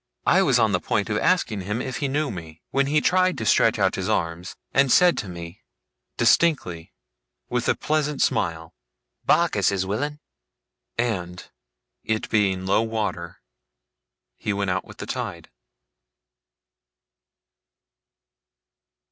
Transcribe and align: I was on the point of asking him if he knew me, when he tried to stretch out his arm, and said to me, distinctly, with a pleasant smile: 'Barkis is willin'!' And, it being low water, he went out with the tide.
I 0.25 0.41
was 0.41 0.57
on 0.57 0.71
the 0.71 0.79
point 0.79 1.11
of 1.11 1.19
asking 1.19 1.61
him 1.61 1.79
if 1.79 1.97
he 1.97 2.07
knew 2.07 2.31
me, 2.31 2.59
when 2.71 2.87
he 2.87 3.01
tried 3.01 3.37
to 3.37 3.45
stretch 3.45 3.77
out 3.77 3.93
his 3.93 4.09
arm, 4.09 4.43
and 4.73 4.91
said 4.91 5.15
to 5.19 5.29
me, 5.29 5.61
distinctly, 6.17 6.91
with 7.49 7.69
a 7.69 7.75
pleasant 7.75 8.19
smile: 8.19 8.73
'Barkis 9.27 9.71
is 9.71 9.85
willin'!' 9.85 10.19
And, 10.97 11.47
it 12.03 12.27
being 12.31 12.65
low 12.65 12.81
water, 12.81 13.41
he 14.37 14.51
went 14.53 14.71
out 14.71 14.85
with 14.85 14.97
the 14.97 15.05
tide. 15.05 15.51